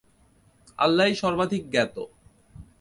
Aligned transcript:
আল্লাহই 0.79 1.15
সর্বাধিক 1.15 1.63
জ্ঞাত। 1.71 1.95